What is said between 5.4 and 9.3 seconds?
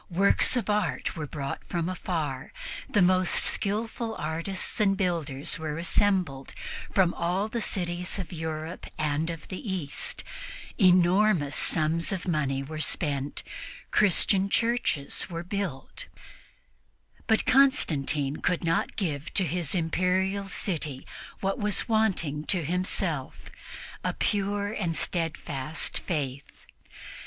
were assembled from all the cities of Europe and